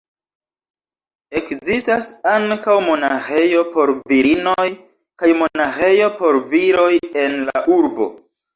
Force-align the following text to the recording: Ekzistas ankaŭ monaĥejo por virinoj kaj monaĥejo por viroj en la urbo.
Ekzistas 1.41 2.07
ankaŭ 2.31 2.77
monaĥejo 2.87 3.61
por 3.77 3.93
virinoj 4.15 4.67
kaj 5.23 5.31
monaĥejo 5.45 6.11
por 6.19 6.43
viroj 6.57 6.91
en 7.29 7.41
la 7.53 7.67
urbo. 7.81 8.13